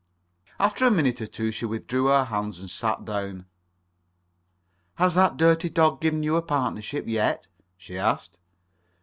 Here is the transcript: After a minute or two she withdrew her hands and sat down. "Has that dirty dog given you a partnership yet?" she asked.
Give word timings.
After 0.59 0.87
a 0.87 0.89
minute 0.89 1.21
or 1.21 1.27
two 1.27 1.51
she 1.51 1.65
withdrew 1.67 2.05
her 2.07 2.23
hands 2.23 2.57
and 2.57 2.71
sat 2.71 3.05
down. 3.05 3.45
"Has 4.95 5.13
that 5.13 5.37
dirty 5.37 5.69
dog 5.69 6.01
given 6.01 6.23
you 6.23 6.37
a 6.37 6.41
partnership 6.41 7.03
yet?" 7.05 7.45
she 7.77 7.99
asked. 7.99 8.39